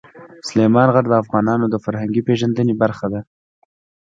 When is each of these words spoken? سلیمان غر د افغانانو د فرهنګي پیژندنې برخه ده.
سلیمان 0.47 0.87
غر 0.93 1.05
د 1.09 1.13
افغانانو 1.23 1.65
د 1.69 1.75
فرهنګي 1.83 2.21
پیژندنې 2.27 2.73
برخه 2.81 3.07
ده. 3.13 3.21